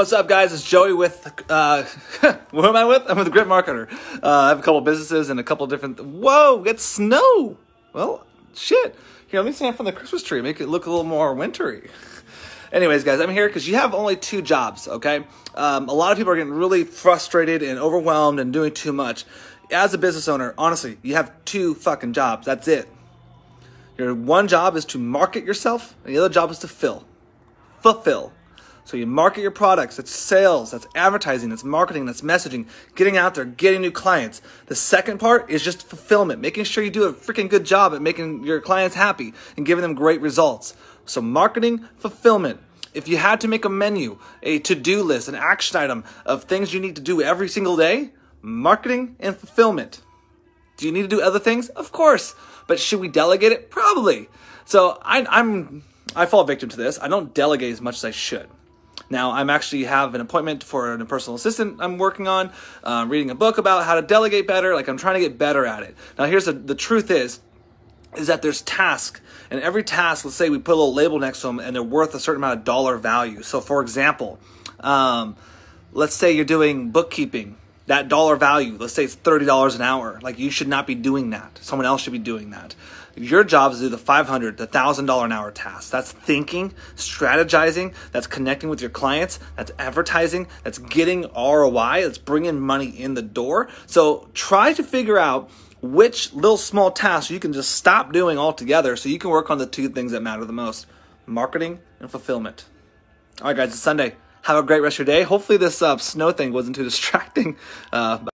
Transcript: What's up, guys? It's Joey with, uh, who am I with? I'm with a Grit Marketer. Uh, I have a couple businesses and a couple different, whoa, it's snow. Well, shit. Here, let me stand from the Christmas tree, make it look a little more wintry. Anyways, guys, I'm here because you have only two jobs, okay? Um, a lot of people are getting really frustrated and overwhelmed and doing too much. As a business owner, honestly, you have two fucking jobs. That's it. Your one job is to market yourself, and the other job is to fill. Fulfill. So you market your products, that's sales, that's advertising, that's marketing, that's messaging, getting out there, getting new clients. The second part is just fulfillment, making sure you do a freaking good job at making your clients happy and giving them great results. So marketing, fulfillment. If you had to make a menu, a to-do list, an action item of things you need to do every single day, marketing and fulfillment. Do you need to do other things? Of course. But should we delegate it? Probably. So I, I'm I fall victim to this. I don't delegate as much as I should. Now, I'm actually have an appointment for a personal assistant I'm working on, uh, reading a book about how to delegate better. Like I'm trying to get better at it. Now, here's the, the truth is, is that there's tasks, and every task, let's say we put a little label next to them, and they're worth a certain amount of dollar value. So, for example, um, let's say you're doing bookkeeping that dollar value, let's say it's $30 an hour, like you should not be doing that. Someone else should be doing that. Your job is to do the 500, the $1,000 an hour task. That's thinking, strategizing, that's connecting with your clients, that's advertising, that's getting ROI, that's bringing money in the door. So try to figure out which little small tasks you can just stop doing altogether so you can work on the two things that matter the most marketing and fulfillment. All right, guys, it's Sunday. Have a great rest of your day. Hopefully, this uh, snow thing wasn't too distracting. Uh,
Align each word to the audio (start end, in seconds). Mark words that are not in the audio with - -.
What's 0.00 0.14
up, 0.14 0.28
guys? 0.28 0.54
It's 0.54 0.64
Joey 0.64 0.94
with, 0.94 1.30
uh, 1.50 1.82
who 2.52 2.64
am 2.64 2.74
I 2.74 2.86
with? 2.86 3.02
I'm 3.06 3.18
with 3.18 3.26
a 3.26 3.30
Grit 3.30 3.46
Marketer. 3.46 3.86
Uh, 4.22 4.26
I 4.26 4.48
have 4.48 4.58
a 4.58 4.62
couple 4.62 4.80
businesses 4.80 5.28
and 5.28 5.38
a 5.38 5.42
couple 5.42 5.66
different, 5.66 6.02
whoa, 6.02 6.64
it's 6.64 6.82
snow. 6.82 7.58
Well, 7.92 8.26
shit. 8.54 8.96
Here, 9.26 9.40
let 9.40 9.44
me 9.44 9.52
stand 9.52 9.76
from 9.76 9.84
the 9.84 9.92
Christmas 9.92 10.22
tree, 10.22 10.40
make 10.40 10.58
it 10.58 10.68
look 10.68 10.86
a 10.86 10.88
little 10.88 11.04
more 11.04 11.34
wintry. 11.34 11.90
Anyways, 12.72 13.04
guys, 13.04 13.20
I'm 13.20 13.28
here 13.28 13.46
because 13.46 13.68
you 13.68 13.74
have 13.74 13.92
only 13.92 14.16
two 14.16 14.40
jobs, 14.40 14.88
okay? 14.88 15.26
Um, 15.54 15.90
a 15.90 15.92
lot 15.92 16.12
of 16.12 16.16
people 16.16 16.32
are 16.32 16.36
getting 16.36 16.54
really 16.54 16.84
frustrated 16.84 17.62
and 17.62 17.78
overwhelmed 17.78 18.40
and 18.40 18.54
doing 18.54 18.72
too 18.72 18.94
much. 18.94 19.26
As 19.70 19.92
a 19.92 19.98
business 19.98 20.28
owner, 20.28 20.54
honestly, 20.56 20.96
you 21.02 21.16
have 21.16 21.30
two 21.44 21.74
fucking 21.74 22.14
jobs. 22.14 22.46
That's 22.46 22.68
it. 22.68 22.88
Your 23.98 24.14
one 24.14 24.48
job 24.48 24.76
is 24.76 24.86
to 24.86 24.98
market 24.98 25.44
yourself, 25.44 25.94
and 26.06 26.14
the 26.14 26.18
other 26.20 26.32
job 26.32 26.50
is 26.50 26.58
to 26.60 26.68
fill. 26.68 27.04
Fulfill. 27.80 28.32
So 28.84 28.96
you 28.96 29.06
market 29.06 29.42
your 29.42 29.50
products, 29.50 29.96
that's 29.96 30.10
sales, 30.10 30.70
that's 30.70 30.86
advertising, 30.94 31.50
that's 31.50 31.64
marketing, 31.64 32.06
that's 32.06 32.22
messaging, 32.22 32.66
getting 32.94 33.16
out 33.16 33.34
there, 33.34 33.44
getting 33.44 33.80
new 33.80 33.90
clients. 33.90 34.42
The 34.66 34.74
second 34.74 35.18
part 35.18 35.50
is 35.50 35.62
just 35.62 35.86
fulfillment, 35.86 36.40
making 36.40 36.64
sure 36.64 36.82
you 36.82 36.90
do 36.90 37.04
a 37.04 37.12
freaking 37.12 37.48
good 37.48 37.64
job 37.64 37.94
at 37.94 38.02
making 38.02 38.44
your 38.44 38.60
clients 38.60 38.96
happy 38.96 39.32
and 39.56 39.64
giving 39.64 39.82
them 39.82 39.94
great 39.94 40.20
results. 40.20 40.74
So 41.06 41.20
marketing, 41.20 41.86
fulfillment. 41.98 42.60
If 42.92 43.06
you 43.06 43.16
had 43.18 43.40
to 43.42 43.48
make 43.48 43.64
a 43.64 43.68
menu, 43.68 44.18
a 44.42 44.58
to-do 44.58 45.02
list, 45.02 45.28
an 45.28 45.36
action 45.36 45.76
item 45.76 46.04
of 46.26 46.44
things 46.44 46.74
you 46.74 46.80
need 46.80 46.96
to 46.96 47.02
do 47.02 47.22
every 47.22 47.48
single 47.48 47.76
day, 47.76 48.10
marketing 48.42 49.16
and 49.20 49.36
fulfillment. 49.36 50.00
Do 50.76 50.86
you 50.86 50.92
need 50.92 51.02
to 51.02 51.08
do 51.08 51.20
other 51.20 51.38
things? 51.38 51.68
Of 51.68 51.92
course. 51.92 52.34
But 52.66 52.80
should 52.80 53.00
we 53.00 53.08
delegate 53.08 53.52
it? 53.52 53.70
Probably. 53.70 54.28
So 54.64 54.98
I, 55.02 55.26
I'm 55.28 55.84
I 56.16 56.26
fall 56.26 56.44
victim 56.44 56.68
to 56.70 56.76
this. 56.76 56.98
I 57.00 57.08
don't 57.08 57.34
delegate 57.34 57.72
as 57.72 57.80
much 57.80 57.96
as 57.96 58.04
I 58.04 58.10
should. 58.10 58.48
Now, 59.08 59.32
I'm 59.32 59.50
actually 59.50 59.84
have 59.84 60.14
an 60.14 60.20
appointment 60.20 60.62
for 60.62 60.92
a 60.92 61.04
personal 61.04 61.36
assistant 61.36 61.78
I'm 61.80 61.98
working 61.98 62.28
on, 62.28 62.52
uh, 62.84 63.06
reading 63.08 63.30
a 63.30 63.34
book 63.34 63.58
about 63.58 63.84
how 63.84 63.94
to 63.94 64.02
delegate 64.02 64.46
better. 64.46 64.74
Like 64.74 64.88
I'm 64.88 64.96
trying 64.96 65.14
to 65.14 65.20
get 65.20 65.38
better 65.38 65.64
at 65.66 65.82
it. 65.82 65.96
Now, 66.18 66.26
here's 66.26 66.44
the, 66.44 66.52
the 66.52 66.74
truth 66.74 67.10
is, 67.10 67.40
is 68.16 68.26
that 68.26 68.42
there's 68.42 68.62
tasks, 68.62 69.20
and 69.50 69.60
every 69.60 69.84
task, 69.84 70.24
let's 70.24 70.36
say 70.36 70.50
we 70.50 70.58
put 70.58 70.72
a 70.72 70.74
little 70.74 70.94
label 70.94 71.18
next 71.18 71.40
to 71.42 71.46
them, 71.46 71.60
and 71.60 71.74
they're 71.74 71.82
worth 71.82 72.14
a 72.14 72.20
certain 72.20 72.42
amount 72.42 72.58
of 72.58 72.64
dollar 72.64 72.96
value. 72.96 73.42
So, 73.42 73.60
for 73.60 73.82
example, 73.82 74.38
um, 74.80 75.36
let's 75.92 76.14
say 76.14 76.32
you're 76.32 76.44
doing 76.44 76.90
bookkeeping 76.90 77.56
that 77.90 78.06
dollar 78.06 78.36
value, 78.36 78.76
let's 78.78 78.92
say 78.92 79.02
it's 79.02 79.16
$30 79.16 79.74
an 79.74 79.82
hour, 79.82 80.20
like 80.22 80.38
you 80.38 80.48
should 80.48 80.68
not 80.68 80.86
be 80.86 80.94
doing 80.94 81.30
that. 81.30 81.58
Someone 81.60 81.86
else 81.86 82.02
should 82.02 82.12
be 82.12 82.20
doing 82.20 82.50
that. 82.50 82.76
Your 83.16 83.42
job 83.42 83.72
is 83.72 83.78
to 83.78 83.86
do 83.86 83.88
the 83.88 83.98
500, 83.98 84.58
the 84.58 84.68
$1,000 84.68 85.24
an 85.24 85.32
hour 85.32 85.50
task. 85.50 85.90
That's 85.90 86.12
thinking, 86.12 86.72
strategizing, 86.94 87.92
that's 88.12 88.28
connecting 88.28 88.70
with 88.70 88.80
your 88.80 88.90
clients, 88.90 89.40
that's 89.56 89.72
advertising, 89.76 90.46
that's 90.62 90.78
getting 90.78 91.22
ROI, 91.36 92.02
that's 92.02 92.18
bringing 92.18 92.60
money 92.60 92.90
in 92.90 93.14
the 93.14 93.22
door. 93.22 93.68
So 93.86 94.28
try 94.34 94.72
to 94.72 94.84
figure 94.84 95.18
out 95.18 95.50
which 95.82 96.32
little 96.32 96.58
small 96.58 96.92
tasks 96.92 97.28
you 97.28 97.40
can 97.40 97.52
just 97.52 97.72
stop 97.72 98.12
doing 98.12 98.38
altogether 98.38 98.94
so 98.94 99.08
you 99.08 99.18
can 99.18 99.30
work 99.30 99.50
on 99.50 99.58
the 99.58 99.66
two 99.66 99.88
things 99.88 100.12
that 100.12 100.22
matter 100.22 100.44
the 100.44 100.52
most 100.52 100.86
marketing 101.26 101.80
and 101.98 102.08
fulfillment. 102.08 102.66
All 103.40 103.48
right, 103.48 103.56
guys, 103.56 103.70
it's 103.70 103.80
Sunday. 103.80 104.14
Have 104.50 104.64
a 104.64 104.66
great 104.66 104.80
rest 104.80 104.98
of 104.98 105.06
your 105.06 105.16
day. 105.16 105.22
Hopefully, 105.22 105.58
this 105.58 105.80
uh, 105.80 105.96
snow 105.98 106.32
thing 106.32 106.52
wasn't 106.52 106.74
too 106.74 106.82
distracting. 106.82 107.56
Uh, 107.92 108.18